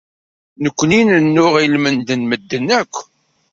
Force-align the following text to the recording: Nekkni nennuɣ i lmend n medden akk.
Nekkni 0.63 1.01
nennuɣ 1.09 1.53
i 1.63 1.65
lmend 1.73 2.07
n 2.19 2.21
medden 2.29 2.67
akk. 2.79 2.95